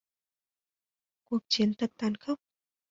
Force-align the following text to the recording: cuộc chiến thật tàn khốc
cuộc 1.23 1.39
chiến 1.49 1.73
thật 1.77 1.91
tàn 1.97 2.15
khốc 2.15 2.39